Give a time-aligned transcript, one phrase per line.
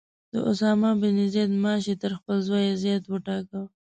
[0.33, 3.61] د اسامه بن زید معاش یې تر خپل زوی زیات وټاکه.